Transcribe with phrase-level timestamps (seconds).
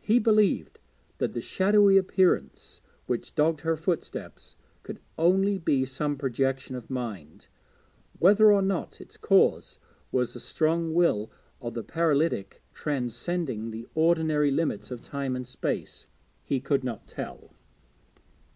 [0.00, 0.80] He believed
[1.18, 7.46] that the shadowy appearance which dogged her footsteps could only be some projection of mind,
[8.18, 9.78] whether or not its cause
[10.10, 11.30] was the strong will
[11.60, 16.08] of the paralytic transcending the ordinary limits of time and space,
[16.42, 17.54] he could not tell.